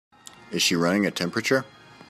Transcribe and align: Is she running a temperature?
Is 0.49 0.63
she 0.63 0.75
running 0.75 1.05
a 1.05 1.11
temperature? 1.11 1.63